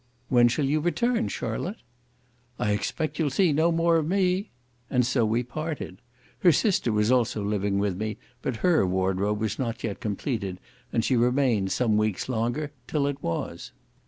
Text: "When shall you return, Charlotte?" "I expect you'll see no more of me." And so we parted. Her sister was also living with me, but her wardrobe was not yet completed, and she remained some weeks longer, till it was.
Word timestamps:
"When 0.29 0.47
shall 0.47 0.65
you 0.65 0.79
return, 0.79 1.27
Charlotte?" 1.27 1.77
"I 2.57 2.71
expect 2.71 3.19
you'll 3.19 3.29
see 3.29 3.53
no 3.53 3.71
more 3.71 3.97
of 3.97 4.07
me." 4.07 4.49
And 4.89 5.05
so 5.05 5.23
we 5.27 5.43
parted. 5.43 6.01
Her 6.39 6.51
sister 6.51 6.91
was 6.91 7.11
also 7.11 7.43
living 7.43 7.77
with 7.77 7.95
me, 7.97 8.17
but 8.41 8.63
her 8.65 8.83
wardrobe 8.87 9.39
was 9.39 9.59
not 9.59 9.83
yet 9.83 9.99
completed, 9.99 10.59
and 10.91 11.05
she 11.05 11.15
remained 11.15 11.71
some 11.71 11.97
weeks 11.97 12.27
longer, 12.27 12.71
till 12.87 13.05
it 13.05 13.21
was. 13.21 13.73